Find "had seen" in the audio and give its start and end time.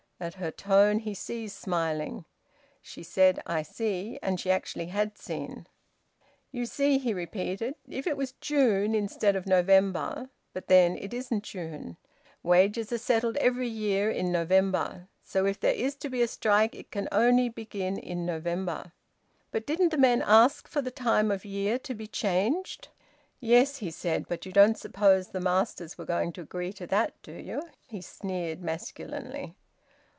4.85-5.65